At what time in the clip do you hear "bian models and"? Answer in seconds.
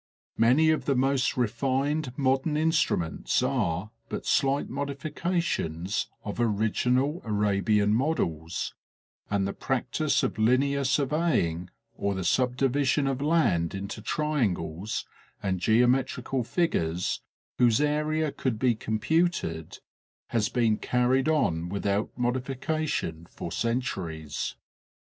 7.61-9.47